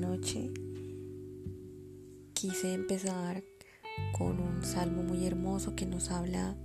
noche 0.00 0.52
quise 2.32 2.72
empezar 2.72 3.42
con 4.12 4.40
un 4.40 4.62
salmo 4.62 5.02
muy 5.02 5.26
hermoso 5.26 5.74
que 5.74 5.84
nos 5.84 6.10
habla 6.10 6.56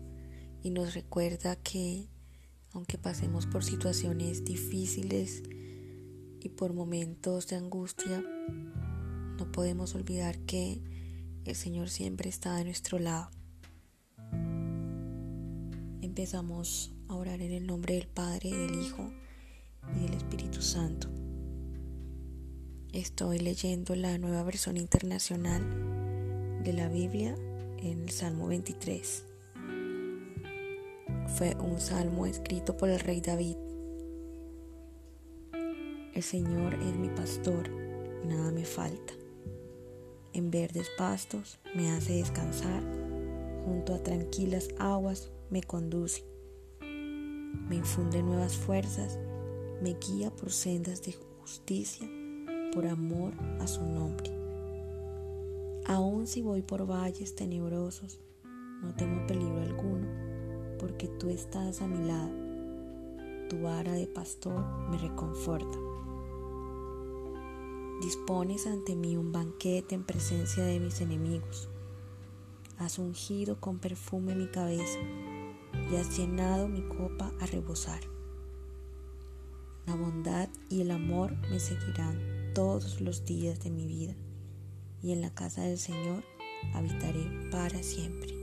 y 0.61 0.70
nos 0.70 0.93
recuerda 0.93 1.55
que 1.55 2.07
aunque 2.73 2.97
pasemos 2.97 3.45
por 3.45 3.63
situaciones 3.63 4.45
difíciles 4.45 5.43
y 6.39 6.49
por 6.49 6.73
momentos 6.73 7.47
de 7.47 7.55
angustia, 7.55 8.23
no 9.38 9.52
podemos 9.52 9.95
olvidar 9.95 10.38
que 10.39 10.81
el 11.45 11.55
Señor 11.55 11.89
siempre 11.89 12.30
está 12.30 12.55
de 12.55 12.66
nuestro 12.66 12.99
lado. 12.99 13.31
Empezamos 16.02 16.93
a 17.07 17.16
orar 17.16 17.41
en 17.41 17.52
el 17.52 17.66
nombre 17.66 17.95
del 17.95 18.07
Padre, 18.07 18.52
del 18.52 18.81
Hijo 18.81 19.12
y 19.95 20.03
del 20.03 20.13
Espíritu 20.13 20.62
Santo. 20.62 21.24
Estoy 22.95 23.40
leyendo 23.40 23.94
la 23.94 24.17
nueva 24.17 24.41
versión 24.44 24.77
internacional 24.77 25.62
de 26.63 26.72
la 26.72 26.88
Biblia 26.88 27.36
en 27.77 28.03
el 28.03 28.09
Salmo 28.09 28.48
23. 28.48 29.26
Fue 31.36 31.58
un 31.59 31.81
salmo 31.81 32.26
escrito 32.26 32.77
por 32.77 32.88
el 32.88 33.02
rey 33.02 33.20
David. 33.20 33.58
El 36.13 36.23
Señor 36.23 36.76
es 36.76 36.95
mi 36.95 37.09
pastor, 37.09 37.70
nada 38.26 38.50
me 38.52 38.63
falta. 38.63 39.14
En 40.31 40.50
verdes 40.50 40.88
pastos 40.98 41.59
me 41.75 41.91
hace 41.91 42.14
descansar, 42.14 42.81
junto 43.66 43.94
a 43.94 44.02
tranquilas 44.02 44.70
aguas 44.80 45.34
me 45.50 45.62
conduce. 45.62 46.23
Me 46.80 47.75
infunde 47.75 48.23
nuevas 48.23 48.56
fuerzas, 48.56 49.19
me 49.81 49.95
guía 49.95 50.34
por 50.34 50.53
sendas 50.53 51.03
de 51.03 51.12
justicia 51.12 52.08
por 52.76 52.86
amor 52.88 53.34
a 53.62 53.68
su 53.68 53.81
nombre. 53.81 54.30
Aun 55.88 56.28
si 56.28 56.42
voy 56.42 56.62
por 56.62 56.86
valles 56.86 57.34
tenebrosos, 57.34 58.20
no 58.81 58.94
temo 58.95 59.26
peligro 59.28 59.62
alguno, 59.62 60.06
porque 60.78 61.08
tú 61.08 61.30
estás 61.30 61.81
a 61.81 61.88
mi 61.88 62.06
lado. 62.06 62.30
Tu 63.48 63.62
vara 63.62 63.94
de 63.94 64.08
pastor 64.08 64.62
me 64.90 64.98
reconforta. 64.98 65.78
Dispones 68.02 68.68
ante 68.68 68.94
mí 68.94 69.16
un 69.16 69.31
banquete 69.31 69.96
en 69.96 70.03
presencia 70.03 70.66
de 70.66 70.81
mis 70.81 71.00
enemigos. 71.00 71.70
Has 72.78 73.00
ungido 73.00 73.58
con 73.62 73.80
perfume 73.80 74.36
mi 74.36 74.48
cabeza 74.48 75.00
y 75.90 75.96
has 75.96 76.18
llenado 76.18 76.68
mi 76.68 76.81
copa 76.81 77.31
a 77.40 77.46
rebosar. 77.46 78.02
La 79.86 79.96
bondad 79.96 80.50
y 80.68 80.81
el 80.81 80.92
amor 80.92 81.38
me 81.50 81.59
seguirán 81.59 82.34
todos 82.56 83.02
los 83.02 83.25
días 83.25 83.59
de 83.59 83.70
mi 83.70 83.86
vida, 83.86 84.16
y 85.03 85.11
en 85.11 85.22
la 85.22 85.30
casa 85.30 85.61
del 85.61 85.78
Señor 85.78 86.23
habitaré 86.73 87.30
para 87.52 87.84
siempre. 87.84 88.34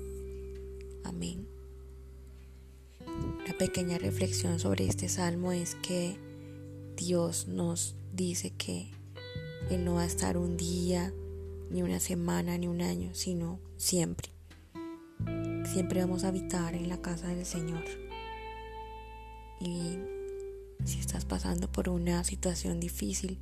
Amén. 1.02 1.48
Una 3.06 3.56
pequeña 3.58 3.96
reflexión 3.96 4.60
sobre 4.60 4.86
este 4.86 5.08
salmo 5.08 5.50
es 5.50 5.74
que 5.76 6.18
Dios 6.94 7.48
nos 7.48 7.96
dice 8.12 8.50
que 8.50 8.90
Él 9.70 9.82
no 9.84 9.94
va 9.94 10.02
a 10.02 10.06
estar 10.06 10.36
un 10.36 10.58
día, 10.58 11.12
ni 11.70 11.82
una 11.82 11.98
semana, 11.98 12.58
ni 12.58 12.68
un 12.68 12.82
año, 12.82 13.14
sino 13.14 13.60
siempre. 13.78 14.28
Siempre 15.72 16.00
vamos 16.00 16.24
a 16.24 16.28
habitar 16.28 16.74
en 16.74 16.90
la 16.90 17.00
casa 17.00 17.28
del 17.28 17.46
Señor. 17.46 17.84
Y 19.58 19.96
si 20.84 21.00
estás 21.00 21.24
pasando 21.24 21.72
por 21.72 21.88
una 21.88 22.24
situación 22.24 22.78
difícil, 22.78 23.40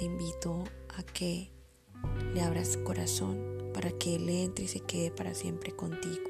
te 0.00 0.06
invito 0.06 0.64
a 0.96 1.02
que 1.02 1.52
le 2.32 2.40
abras 2.40 2.78
corazón 2.78 3.70
para 3.74 3.90
que 3.90 4.14
Él 4.14 4.30
entre 4.30 4.64
y 4.64 4.68
se 4.68 4.80
quede 4.80 5.10
para 5.10 5.34
siempre 5.34 5.76
contigo. 5.76 6.29